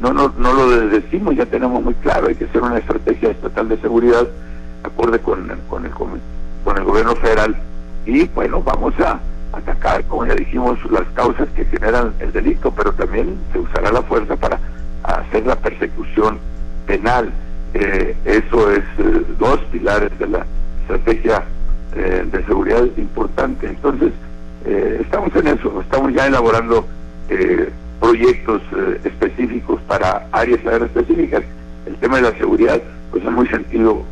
no, 0.00 0.12
no, 0.12 0.32
no 0.38 0.52
lo 0.52 0.70
decimos, 0.88 1.34
ya 1.34 1.46
tenemos 1.46 1.82
muy 1.82 1.94
claro, 1.94 2.28
hay 2.28 2.34
que 2.34 2.44
hacer 2.44 2.62
una 2.62 2.78
estrategia 2.78 3.30
estatal 3.30 3.68
de 3.68 3.76
seguridad 3.78 4.26
acorde 4.84 5.18
con, 5.18 5.50
con, 5.68 5.84
el, 5.84 5.90
con 5.90 6.76
el 6.76 6.84
gobierno 6.84 7.16
federal 7.16 7.56
y 8.06 8.24
bueno, 8.28 8.62
vamos 8.62 8.94
a 9.00 9.20
atacar, 9.52 10.02
como 10.04 10.26
ya 10.26 10.34
dijimos, 10.34 10.78
las 10.90 11.06
causas 11.14 11.48
que 11.50 11.64
generan 11.66 12.12
el 12.20 12.32
delito, 12.32 12.70
pero 12.70 12.92
también 12.92 13.36
se 13.52 13.58
usará 13.58 13.92
la 13.92 14.02
fuerza 14.02 14.36
para 14.36 14.58
hacer 15.04 15.46
la 15.46 15.56
persecución 15.56 16.38
penal. 16.86 17.30
Eh, 17.74 18.14
eso 18.24 18.70
es 18.70 18.84
eh, 18.98 19.22
dos 19.38 19.60
pilares 19.70 20.16
de 20.18 20.26
la 20.26 20.46
estrategia 20.82 21.44
eh, 21.94 22.26
de 22.30 22.44
seguridad 22.44 22.84
importante. 22.96 23.66
Entonces, 23.66 24.12
estamos 24.64 25.34
en 25.34 25.48
eso, 25.48 25.80
estamos 25.80 26.12
ya 26.14 26.26
elaborando 26.26 26.86
proyectos 27.98 28.62
específicos 29.02 29.80
para 29.88 30.28
áreas 30.30 30.60
específicas. 30.64 31.42
El 31.84 31.96
tema 31.96 32.16
de 32.16 32.22
la 32.22 32.38
seguridad, 32.38 32.80
pues 33.10 33.24
es 33.24 33.30
muy 33.32 33.48
sentido 33.48 34.04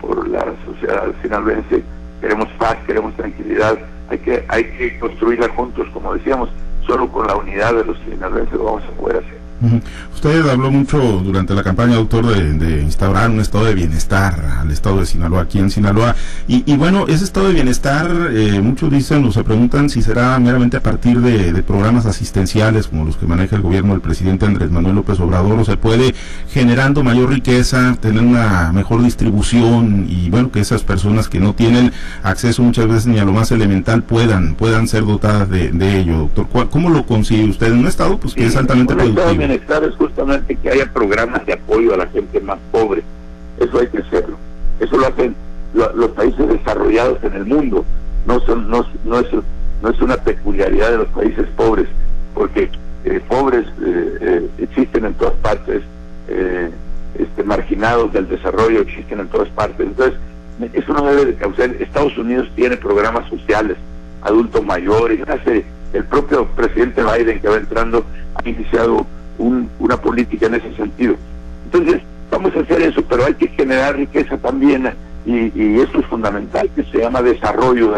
por 0.00 0.28
la 0.28 0.46
sociedad 0.64 1.06
sinaloense. 1.22 1.82
Queremos 2.24 2.48
paz, 2.52 2.78
queremos 2.86 3.14
tranquilidad, 3.16 3.76
hay 4.08 4.16
que, 4.16 4.42
hay 4.48 4.64
que 4.64 4.98
construirla 4.98 5.46
juntos, 5.50 5.86
como 5.92 6.14
decíamos, 6.14 6.48
solo 6.86 7.06
con 7.12 7.26
la 7.26 7.36
unidad 7.36 7.74
de 7.74 7.84
los 7.84 7.98
sinaloenses 7.98 8.54
lo 8.54 8.64
vamos 8.64 8.82
a 8.84 8.98
poder 8.98 9.18
hacer. 9.18 9.43
Usted 10.14 10.48
habló 10.48 10.70
mucho 10.70 10.98
durante 10.98 11.54
la 11.54 11.62
campaña, 11.62 11.96
doctor, 11.96 12.26
de, 12.26 12.82
instaurar 12.82 13.30
un 13.30 13.40
estado 13.40 13.64
de 13.64 13.74
bienestar 13.74 14.58
al 14.60 14.70
estado 14.70 15.00
de 15.00 15.06
Sinaloa, 15.06 15.42
aquí 15.42 15.58
en 15.58 15.70
Sinaloa. 15.70 16.14
Y, 16.48 16.76
bueno, 16.76 17.06
ese 17.08 17.24
estado 17.24 17.48
de 17.48 17.54
bienestar, 17.54 18.10
eh, 18.32 18.60
muchos 18.60 18.90
dicen 18.90 19.24
o 19.24 19.32
se 19.32 19.44
preguntan 19.44 19.88
si 19.90 20.02
será 20.02 20.38
meramente 20.38 20.76
a 20.76 20.82
partir 20.82 21.20
de, 21.20 21.62
programas 21.62 22.04
asistenciales 22.04 22.88
como 22.88 23.04
los 23.04 23.16
que 23.16 23.26
maneja 23.26 23.56
el 23.56 23.62
gobierno 23.62 23.92
del 23.92 24.02
presidente 24.02 24.44
Andrés 24.44 24.70
Manuel 24.70 24.96
López 24.96 25.18
Obrador, 25.20 25.58
o 25.58 25.64
se 25.64 25.76
puede 25.76 26.14
generando 26.50 27.02
mayor 27.02 27.30
riqueza, 27.30 27.96
tener 28.00 28.22
una 28.22 28.70
mejor 28.72 29.02
distribución 29.02 30.06
y 30.08 30.28
bueno, 30.30 30.50
que 30.50 30.60
esas 30.60 30.82
personas 30.82 31.28
que 31.28 31.40
no 31.40 31.54
tienen 31.54 31.92
acceso 32.22 32.62
muchas 32.62 32.86
veces 32.86 33.06
ni 33.06 33.18
a 33.18 33.24
lo 33.24 33.32
más 33.32 33.50
elemental 33.50 34.02
puedan, 34.02 34.54
puedan 34.54 34.88
ser 34.88 35.06
dotadas 35.06 35.48
de, 35.48 35.98
ello, 35.98 36.30
doctor. 36.34 36.68
¿Cómo 36.70 36.90
lo 36.90 37.06
consigue 37.06 37.44
usted 37.44 37.68
en 37.68 37.80
un 37.80 37.86
estado 37.86 38.18
pues 38.18 38.34
que 38.34 38.46
es 38.46 38.56
altamente 38.56 38.94
productivo? 38.94 39.43
Bienestar 39.46 39.84
es 39.84 39.94
justamente 39.96 40.56
que 40.56 40.70
haya 40.70 40.86
programas 40.92 41.44
de 41.46 41.52
apoyo 41.52 41.94
a 41.94 41.98
la 41.98 42.06
gente 42.06 42.40
más 42.40 42.58
pobre. 42.72 43.02
Eso 43.58 43.78
hay 43.78 43.88
que 43.88 43.98
hacerlo. 43.98 44.36
Eso 44.80 44.96
lo 44.96 45.06
hacen 45.06 45.34
los 45.74 46.10
países 46.10 46.48
desarrollados 46.48 47.22
en 47.22 47.34
el 47.34 47.44
mundo. 47.44 47.84
No, 48.26 48.40
son, 48.40 48.70
no, 48.70 48.86
no, 49.04 49.18
es, 49.20 49.26
no 49.82 49.90
es 49.90 50.00
una 50.00 50.16
peculiaridad 50.16 50.90
de 50.92 50.98
los 50.98 51.08
países 51.08 51.46
pobres, 51.56 51.86
porque 52.32 52.70
eh, 53.04 53.20
pobres 53.28 53.66
eh, 53.82 54.18
eh, 54.20 54.50
existen 54.58 55.04
en 55.04 55.14
todas 55.14 55.34
partes, 55.34 55.82
este, 57.18 57.44
marginados 57.44 58.12
del 58.12 58.28
desarrollo 58.28 58.80
existen 58.80 59.20
en 59.20 59.28
todas 59.28 59.48
partes. 59.50 59.86
Entonces, 59.86 60.18
eso 60.72 60.92
no 60.94 61.04
debe 61.04 61.26
de 61.26 61.34
causar. 61.34 61.70
Estados 61.78 62.16
Unidos 62.16 62.48
tiene 62.56 62.76
programas 62.76 63.28
sociales, 63.28 63.76
adultos 64.22 64.64
mayores, 64.64 65.20
hace 65.28 65.64
el 65.92 66.04
propio 66.04 66.46
presidente 66.46 67.02
Biden 67.02 67.40
que 67.40 67.48
va 67.48 67.56
entrando 67.56 68.04
ha 68.34 68.48
iniciado 68.48 69.06
política 70.34 70.46
en 70.46 70.54
ese 70.54 70.76
sentido. 70.76 71.16
Entonces, 71.64 72.02
vamos 72.30 72.54
a 72.56 72.60
hacer 72.60 72.82
eso, 72.82 73.02
pero 73.08 73.24
hay 73.24 73.34
que 73.34 73.48
generar 73.48 73.96
riqueza 73.96 74.36
también 74.38 74.90
y, 75.26 75.80
eso 75.80 75.98
es 75.98 76.06
fundamental, 76.06 76.68
que 76.74 76.84
se 76.84 76.98
llama 76.98 77.22
desarrollo 77.22 77.96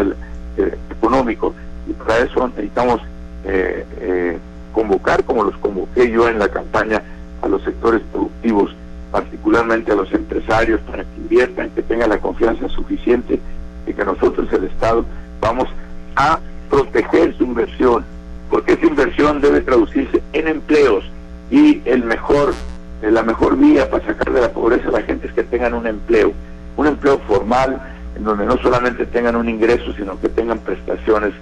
eh, 0.57 0.77
económico. 0.91 1.53
Y 1.89 1.93
para 1.93 2.19
eso 2.19 2.47
necesitamos 2.49 3.01
eh, 3.45 3.85
eh, 3.99 4.37
convocar, 4.73 5.23
como 5.23 5.43
los 5.43 5.57
convoqué 5.57 6.09
yo 6.09 6.27
en 6.29 6.39
la 6.39 6.49
campaña, 6.49 7.01
a 7.41 7.47
los 7.47 7.63
sectores 7.63 8.01
productivos, 8.11 8.75
particularmente 9.11 9.91
a 9.91 9.95
los 9.95 10.11
empresarios, 10.13 10.79
para 10.81 11.03
que 11.03 11.17
inviertan, 11.17 11.69
que 11.71 11.81
tengan 11.81 12.09
la 12.09 12.17
confianza 12.19 12.67
suficiente 12.69 13.39
y 13.85 13.93
que 13.93 14.05
nosotros, 14.05 14.51
el 14.53 14.65
Estado, 14.65 15.05
vamos 15.39 15.67
a 16.15 16.39
proteger 16.69 17.35
su 17.37 17.43
inversión, 17.43 18.05
porque 18.49 18.73
esa 18.73 18.85
inversión 18.85 19.39
debe 19.39 19.61
traducirse 19.61 20.21
en 20.33 20.47
empleos, 20.47 21.03
y 21.49 21.81
el 21.85 22.03
mejor, 22.03 22.53
eh, 23.01 23.11
la 23.11 23.23
mejor 23.23 23.57
vía 23.57 23.89
para 23.89 24.05
sacar 24.05 24.33
de 24.33 24.41
la 24.41 24.51
pobreza 24.51 24.89
a 24.89 24.91
la 24.91 25.01
gente 25.01 25.27
es 25.27 25.33
que 25.33 25.43
tengan 25.43 25.73
un 25.73 25.87
empleo, 25.87 26.33
un 26.75 26.87
empleo 26.87 27.19
formal 27.19 27.81
en 28.15 28.23
donde 28.23 28.45
no 28.45 28.57
solamente 28.57 29.05
tengan 29.05 29.35
un 29.35 29.47
ingreso, 29.47 29.93
sino 29.93 30.19
que 30.19 30.29
tengan 30.29 30.59
prestaciones 30.59 31.33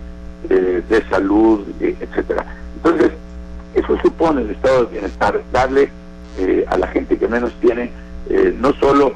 eh, 0.49 0.83
de 0.87 1.03
salud, 1.09 1.65
eh, 1.79 1.95
etcétera. 1.99 2.45
Entonces, 2.75 3.11
eso 3.73 3.97
supone 4.01 4.41
el 4.41 4.51
estado 4.51 4.85
de 4.85 4.91
bienestar, 4.91 5.41
darle 5.51 5.89
a 6.67 6.77
la 6.77 6.87
gente 6.87 7.17
que 7.17 7.29
menos 7.29 7.53
tiene 7.61 7.91
no 8.59 8.73
solo 8.73 9.13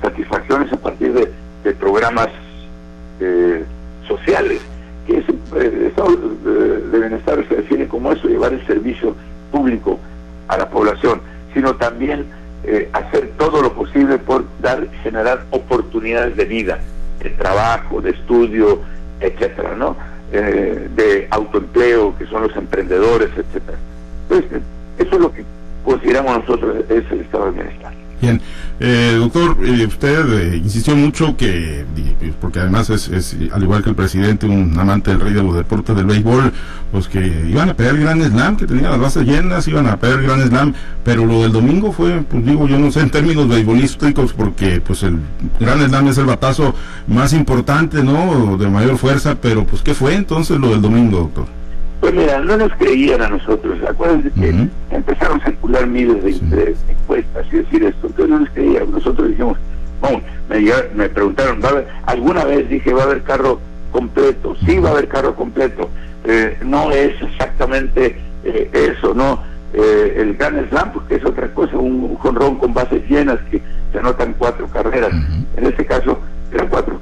satisfacciones 0.00 0.72
a 0.72 0.76
partir 0.76 1.12
de, 1.12 1.28
de 1.64 1.72
programas 1.74 2.28
sociales, 4.06 4.60
que 5.06 5.18
ese 5.18 5.32
eh, 5.56 5.88
estado 5.88 6.16
de 6.16 6.98
bienestar 6.98 7.44
se 7.48 7.56
define 7.56 7.86
como 7.88 8.12
eso, 8.12 8.28
llevar 8.28 8.52
el 8.52 8.66
servicio 8.66 9.14
público 9.50 9.98
a 10.48 10.56
la 10.56 10.68
población, 10.68 11.20
sino 11.52 11.74
también 11.76 12.26
eh, 12.64 12.88
hacer 12.92 13.32
todo 13.38 13.62
lo 13.62 13.72
posible 13.74 14.18
por 14.18 14.44
dar, 14.60 14.88
generar 15.02 15.44
oportunidades 15.50 16.36
de 16.36 16.44
vida, 16.44 16.78
de 17.22 17.30
trabajo, 17.30 18.00
de 18.00 18.10
estudio, 18.10 18.80
etcétera, 19.20 19.74
¿no? 19.76 19.96
Eh, 20.32 20.88
de 20.96 21.28
autoempleo, 21.30 22.16
que 22.18 22.26
son 22.26 22.42
los 22.42 22.56
emprendedores, 22.56 23.30
etcétera. 23.36 23.78
Entonces, 24.28 24.62
eso 24.98 25.14
es 25.14 25.20
lo 25.20 25.32
que 25.32 25.44
consideramos 25.84 26.38
nosotros 26.38 26.84
es 26.88 27.04
el 27.10 27.20
estado 27.20 27.46
de 27.46 27.50
bienestar. 27.52 28.03
Bien, 28.24 28.40
eh, 28.80 29.16
doctor, 29.18 29.58
eh, 29.66 29.84
usted 29.84 30.32
eh, 30.32 30.56
insistió 30.56 30.96
mucho 30.96 31.36
que, 31.36 31.84
pues, 32.18 32.32
porque 32.40 32.60
además 32.60 32.88
es, 32.88 33.36
al 33.52 33.62
igual 33.62 33.82
que 33.82 33.90
el 33.90 33.96
presidente, 33.96 34.46
un 34.46 34.78
amante 34.78 35.10
del 35.10 35.20
rey 35.20 35.34
de 35.34 35.42
los 35.42 35.54
deportes 35.54 35.94
del 35.94 36.06
béisbol, 36.06 36.50
pues 36.90 37.06
que 37.06 37.20
iban 37.50 37.68
a 37.68 37.74
pegar 37.74 37.98
Gran 37.98 38.22
Slam, 38.22 38.56
que 38.56 38.66
tenían 38.66 38.92
las 38.92 38.98
bases 38.98 39.26
llenas, 39.26 39.68
iban 39.68 39.86
a 39.88 39.98
pegar 39.98 40.22
Gran 40.22 40.40
Slam, 40.48 40.72
pero 41.04 41.26
lo 41.26 41.42
del 41.42 41.52
domingo 41.52 41.92
fue, 41.92 42.22
pues 42.22 42.46
digo, 42.46 42.66
yo 42.66 42.78
no 42.78 42.90
sé 42.90 43.00
en 43.00 43.10
términos 43.10 43.46
beisbolísticos, 43.46 44.32
porque 44.32 44.80
pues 44.80 45.02
el 45.02 45.18
Gran 45.60 45.86
Slam 45.86 46.08
es 46.08 46.16
el 46.16 46.24
batazo 46.24 46.74
más 47.06 47.34
importante, 47.34 48.02
¿no? 48.02 48.56
De 48.56 48.70
mayor 48.70 48.96
fuerza, 48.96 49.34
pero 49.34 49.66
pues 49.66 49.82
¿qué 49.82 49.92
fue 49.92 50.14
entonces 50.14 50.58
lo 50.58 50.70
del 50.70 50.80
domingo, 50.80 51.18
doctor? 51.18 51.63
Pues 52.04 52.16
mira, 52.16 52.38
no 52.40 52.58
nos 52.58 52.70
creían 52.74 53.22
a 53.22 53.30
nosotros. 53.30 53.78
Acuérdense 53.88 54.30
que 54.38 54.68
empezaron 54.94 55.40
a 55.40 55.44
circular 55.46 55.86
miles 55.86 56.22
de, 56.50 56.76
encuestas 56.86 57.46
y 57.50 57.56
decir 57.56 57.82
esto. 57.82 58.08
Entonces 58.08 58.28
no 58.28 58.40
nos 58.40 58.50
creían. 58.50 58.92
Nosotros 58.92 59.28
dijimos, 59.30 59.56
bueno, 60.02 60.20
me, 60.50 60.60
me 60.94 61.08
preguntaron, 61.08 61.62
¿va 61.64 61.68
a 61.68 61.70
haber, 61.70 61.88
alguna 62.04 62.44
vez 62.44 62.68
dije, 62.68 62.92
¿va 62.92 63.04
a 63.04 63.06
haber 63.06 63.22
carro 63.22 63.58
completo? 63.90 64.54
Sí, 64.66 64.78
va 64.80 64.90
a 64.90 64.92
haber 64.92 65.08
carro 65.08 65.34
completo. 65.34 65.88
Eh, 66.24 66.58
no 66.62 66.90
es 66.90 67.14
exactamente 67.22 68.18
eh, 68.44 68.70
eso, 68.92 69.14
¿no? 69.14 69.42
Eh, 69.72 70.16
el 70.18 70.36
Gran 70.36 70.68
Slam, 70.68 70.92
porque 70.92 71.14
es 71.14 71.24
otra 71.24 71.54
cosa, 71.54 71.78
un, 71.78 72.16
jonrón 72.16 72.58
con 72.58 72.74
bases 72.74 73.02
llenas 73.08 73.38
que 73.50 73.62
se 73.92 73.98
anotan 73.98 74.34
cuatro 74.36 74.66
carreras. 74.66 75.14
En 75.56 75.64
este 75.64 75.86
caso 75.86 76.20
eran 76.52 76.68
cuatro 76.68 77.00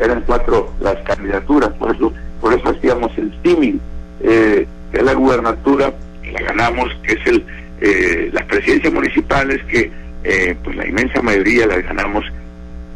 eran 0.00 0.22
cuatro 0.26 0.72
las 0.80 0.96
candidaturas, 1.00 1.68
por 1.74 1.94
eso, 1.94 2.14
por 2.40 2.54
eso 2.54 2.70
hacíamos 2.70 3.12
el 3.18 3.30
símil 3.44 3.78
eh, 4.22 4.66
que 4.90 4.98
es 4.98 5.04
la 5.04 5.14
gubernatura, 5.14 5.92
que 6.22 6.32
la 6.32 6.40
ganamos, 6.40 6.88
que 7.02 7.14
es 7.14 7.26
el 7.26 7.44
eh, 7.80 8.30
las 8.32 8.44
presidencias 8.46 8.92
municipales, 8.92 9.62
que 9.68 9.90
eh, 10.24 10.56
pues 10.64 10.76
la 10.76 10.86
inmensa 10.86 11.22
mayoría 11.22 11.64
las 11.64 11.84
ganamos, 11.84 12.24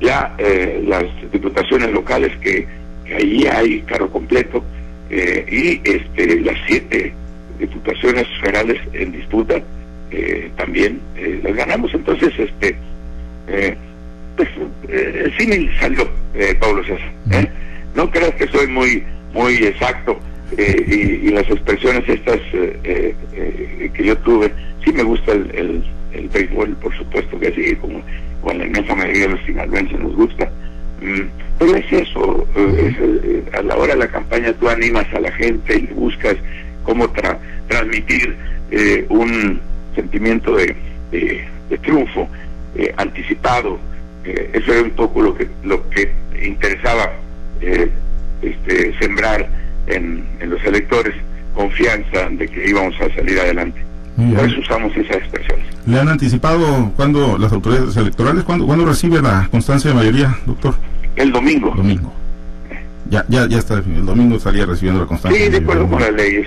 ya 0.00 0.34
eh, 0.38 0.82
las 0.88 1.04
diputaciones 1.30 1.92
locales 1.92 2.36
que, 2.38 2.66
que 3.04 3.14
ahí 3.14 3.46
hay 3.46 3.80
cargo 3.82 4.10
completo, 4.10 4.64
y 5.10 5.78
este 5.84 6.40
las 6.40 6.56
siete 6.66 7.12
diputaciones 7.58 8.26
federales 8.40 8.80
en 8.94 9.12
disputa 9.12 9.60
también 10.56 10.98
las 11.42 11.54
ganamos. 11.54 11.92
Entonces, 11.92 12.32
este 12.38 12.74
pues 14.34 14.48
el 14.88 15.36
cine 15.36 15.70
salió, 15.78 16.08
Pablo 16.58 16.82
César. 16.82 17.12
No 17.94 18.10
creas 18.10 18.34
que 18.36 18.48
soy 18.48 18.68
muy 18.68 19.04
muy 19.34 19.56
exacto 19.56 20.18
eh, 20.56 21.20
y, 21.22 21.30
las 21.30 21.48
expresiones 21.48 22.08
estas 22.08 22.40
eh, 22.52 23.14
eh, 23.34 23.90
que 23.94 24.04
yo 24.04 24.16
tuve, 24.18 24.52
sí 24.84 24.92
me 24.92 25.02
gusta 25.02 25.32
el, 25.32 25.84
el, 26.12 26.28
béisbol, 26.28 26.76
por 26.76 26.96
supuesto 26.96 27.38
que 27.40 27.52
sí, 27.52 27.74
como, 27.76 28.02
con 28.42 28.58
la 28.58 28.66
inmensa 28.66 28.94
mayoría 28.94 29.28
de 29.28 29.28
los 29.28 29.44
sinaloenses 29.46 29.98
nos 29.98 30.14
gusta, 30.14 30.50
Mm, 31.02 31.22
pero 31.58 31.74
es 31.76 31.92
eso, 31.92 32.46
eh, 32.54 32.94
eh, 33.00 33.42
a 33.58 33.62
la 33.62 33.76
hora 33.76 33.94
de 33.94 34.00
la 34.00 34.08
campaña 34.08 34.52
tú 34.52 34.68
animas 34.68 35.04
a 35.12 35.18
la 35.18 35.32
gente 35.32 35.76
y 35.76 35.92
buscas 35.92 36.36
cómo 36.84 37.10
transmitir 37.68 38.36
eh, 38.70 39.04
un 39.08 39.60
sentimiento 39.96 40.56
de, 40.56 40.76
triunfo 41.82 42.28
anticipado. 42.96 43.78
eso 44.24 44.72
era 44.72 44.82
un 44.82 44.90
poco 44.90 45.22
lo 45.22 45.34
que 45.34 45.48
lo 45.64 45.88
que 45.90 46.12
interesaba 46.42 47.12
este, 48.40 48.98
sembrar 48.98 49.48
en, 49.86 50.24
los 50.40 50.62
electores 50.64 51.14
confianza 51.54 52.28
de 52.30 52.48
que 52.48 52.70
íbamos 52.70 52.94
a 53.00 53.14
salir 53.14 53.38
adelante. 53.38 53.80
Por 54.16 54.48
eso 54.48 54.60
usamos 54.60 54.94
esas 54.96 55.16
expresiones. 55.16 55.64
¿Le 55.86 55.98
han 55.98 56.08
anticipado 56.08 56.92
cuándo 56.96 57.38
las 57.38 57.52
autoridades 57.52 57.96
electorales, 57.96 58.44
cuándo, 58.44 58.66
cuándo 58.66 58.84
recibe 58.84 59.20
la 59.20 59.48
constancia 59.50 59.90
de 59.90 59.96
mayoría, 59.96 60.36
doctor? 60.46 60.74
El 61.16 61.32
domingo. 61.32 61.72
Domingo. 61.74 62.12
Ya, 63.12 63.26
ya, 63.28 63.46
ya 63.46 63.58
está 63.58 63.76
definido. 63.76 64.00
El 64.00 64.06
domingo 64.06 64.36
estaría 64.36 64.64
recibiendo 64.64 65.02
la 65.02 65.06
constancia. 65.06 65.38
Sí, 65.38 65.50
de 65.50 65.58
acuerdo 65.58 65.86
con 65.86 66.00
la 66.00 66.10
ley. 66.10 66.42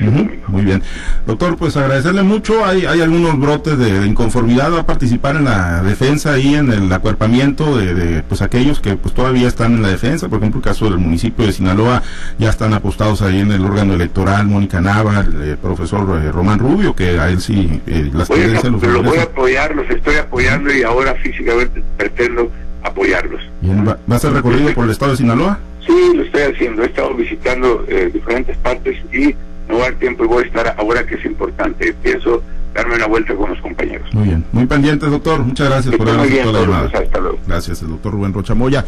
Muy 0.48 0.64
bien. 0.64 0.82
Doctor, 1.28 1.58
pues 1.58 1.78
agradecerle 1.78 2.24
mucho. 2.24 2.66
Hay, 2.66 2.88
hay 2.88 3.02
algunos 3.02 3.40
brotes 3.40 3.78
de, 3.78 4.08
inconformidad. 4.08 4.74
Va 4.74 4.80
a 4.80 4.86
participar 4.88 5.36
en 5.36 5.46
la 5.46 5.84
defensa 5.84 6.40
y 6.40 6.56
en 6.56 6.74
el 6.74 6.92
acuerpamiento 6.92 7.78
de, 7.78 8.24
pues 8.24 8.42
aquellos 8.42 8.80
que 8.80 8.96
pues 8.96 9.14
todavía 9.14 9.48
están 9.48 9.76
en 9.76 9.84
la 9.84 9.90
defensa. 9.90 10.28
Por 10.28 10.40
ejemplo, 10.40 10.58
el 10.58 10.64
caso 10.64 10.86
del 10.86 10.98
municipio 10.98 11.46
de 11.46 11.52
Sinaloa, 11.52 12.02
ya 12.40 12.50
están 12.50 12.74
apostados 12.74 13.22
ahí 13.22 13.42
en 13.42 13.52
el 13.52 13.64
órgano 13.64 13.94
electoral. 13.94 14.48
Mónica 14.48 14.82
Nava, 14.82 15.20
el, 15.20 15.60
profesor 15.60 16.20
eh, 16.20 16.32
Román 16.32 16.58
Rubio, 16.58 16.96
que 16.96 17.20
a 17.20 17.30
él 17.30 17.42
sí 17.42 17.80
eh, 17.86 18.10
las 18.12 18.28
tendencias 18.28 18.72
los 18.72 18.82
Lo 18.82 19.04
voy 19.04 19.20
a 19.20 19.24
apoyar, 19.24 19.76
los 19.76 19.88
estoy 19.92 20.16
apoyando 20.16 20.74
y 20.74 20.82
ahora 20.82 21.14
físicamente 21.14 21.84
pretendo 21.96 22.52
apoyarlos. 22.82 23.42
¿va, 23.88 24.00
¿Va 24.12 24.16
a 24.16 24.20
ser 24.20 24.34
recorrido 24.34 24.74
por 24.74 24.86
el 24.86 24.90
estado 24.90 25.12
de 25.12 25.18
Sinaloa? 25.18 25.60
Sí, 25.86 26.12
lo 26.16 26.24
estoy 26.24 26.42
haciendo. 26.42 26.84
He 26.84 26.88
estado 26.88 27.14
visitando 27.14 27.86
eh, 27.88 28.10
diferentes 28.14 28.58
partes 28.58 28.98
y 29.14 29.36
no 29.68 29.78
va 29.78 29.86
a 29.88 29.92
dar 29.92 30.00
tiempo 30.00 30.24
y 30.24 30.28
voy 30.28 30.44
a 30.44 30.48
estar 30.48 30.76
ahora 30.78 31.06
que 31.06 31.16
es 31.16 31.26
importante. 31.26 31.94
Pienso 32.02 32.42
darme 32.74 32.96
una 32.96 33.08
vuelta 33.08 33.34
con 33.36 33.50
los 33.50 33.60
compañeros. 33.62 34.14
Muy 34.14 34.26
bien. 34.26 34.46
Muy 34.52 34.66
pendientes, 34.66 35.10
doctor. 35.10 35.40
Muchas 35.40 35.70
gracias 35.70 35.96
por 35.96 36.10
haber 36.10 36.46
la 36.46 36.52
llamada. 36.52 36.92
Hasta 36.94 37.20
luego. 37.20 37.40
Gracias, 37.48 37.82
el 37.82 37.90
doctor 37.90 38.14
Rubén 38.14 38.34
Rocha 38.34 38.54
Moya. 38.54 38.86